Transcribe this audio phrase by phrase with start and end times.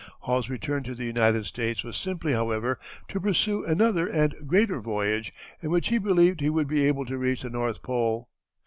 [0.21, 5.31] Hall's return to the United States was simply, however, to pursue another and greater voyage,
[5.61, 8.27] in which he believed he would be able to reach the North Pole.